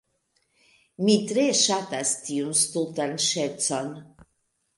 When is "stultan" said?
2.63-3.15